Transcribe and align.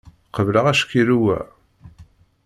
Qebleɣ 0.35 0.65
acqirrew-a! 0.67 1.39